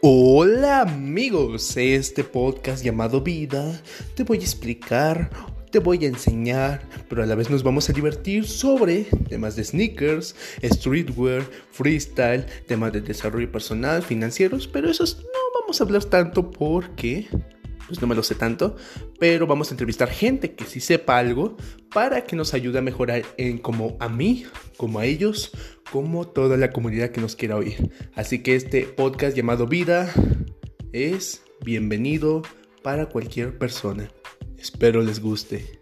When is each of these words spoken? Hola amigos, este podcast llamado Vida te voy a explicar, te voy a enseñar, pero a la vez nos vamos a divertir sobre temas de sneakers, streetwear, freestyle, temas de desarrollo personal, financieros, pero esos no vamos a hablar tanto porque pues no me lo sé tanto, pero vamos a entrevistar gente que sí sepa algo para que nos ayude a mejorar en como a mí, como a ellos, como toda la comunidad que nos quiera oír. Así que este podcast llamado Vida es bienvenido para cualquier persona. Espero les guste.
Hola 0.00 0.82
amigos, 0.82 1.76
este 1.76 2.22
podcast 2.22 2.84
llamado 2.84 3.20
Vida 3.20 3.82
te 4.14 4.22
voy 4.22 4.38
a 4.38 4.42
explicar, 4.42 5.28
te 5.72 5.80
voy 5.80 6.04
a 6.04 6.08
enseñar, 6.08 6.88
pero 7.08 7.24
a 7.24 7.26
la 7.26 7.34
vez 7.34 7.50
nos 7.50 7.64
vamos 7.64 7.90
a 7.90 7.92
divertir 7.92 8.46
sobre 8.46 9.08
temas 9.28 9.56
de 9.56 9.64
sneakers, 9.64 10.36
streetwear, 10.62 11.42
freestyle, 11.72 12.46
temas 12.68 12.92
de 12.92 13.00
desarrollo 13.00 13.50
personal, 13.50 14.00
financieros, 14.04 14.68
pero 14.68 14.88
esos 14.88 15.16
no 15.16 15.60
vamos 15.60 15.80
a 15.80 15.84
hablar 15.84 16.04
tanto 16.04 16.48
porque 16.48 17.26
pues 17.88 18.00
no 18.00 18.06
me 18.06 18.14
lo 18.14 18.22
sé 18.22 18.34
tanto, 18.34 18.76
pero 19.18 19.46
vamos 19.46 19.70
a 19.70 19.74
entrevistar 19.74 20.08
gente 20.08 20.54
que 20.54 20.64
sí 20.64 20.78
sepa 20.78 21.18
algo 21.18 21.56
para 21.92 22.24
que 22.24 22.36
nos 22.36 22.54
ayude 22.54 22.78
a 22.78 22.82
mejorar 22.82 23.22
en 23.38 23.58
como 23.58 23.96
a 23.98 24.08
mí, 24.08 24.44
como 24.76 25.00
a 25.00 25.06
ellos, 25.06 25.50
como 25.90 26.28
toda 26.28 26.56
la 26.56 26.70
comunidad 26.70 27.10
que 27.10 27.20
nos 27.20 27.34
quiera 27.34 27.56
oír. 27.56 27.90
Así 28.14 28.42
que 28.42 28.54
este 28.54 28.82
podcast 28.82 29.36
llamado 29.36 29.66
Vida 29.66 30.12
es 30.92 31.42
bienvenido 31.64 32.42
para 32.82 33.06
cualquier 33.06 33.58
persona. 33.58 34.10
Espero 34.58 35.02
les 35.02 35.20
guste. 35.20 35.77